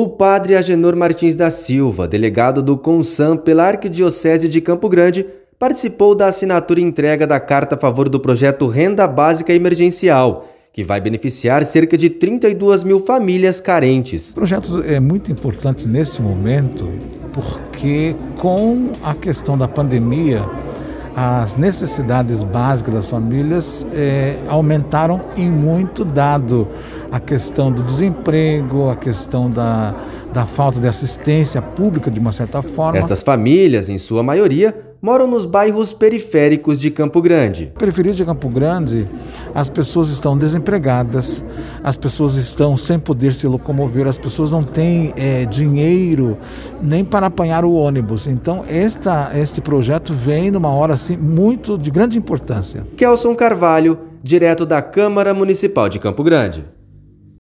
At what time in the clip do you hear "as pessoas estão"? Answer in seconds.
39.54-40.36, 41.82-42.76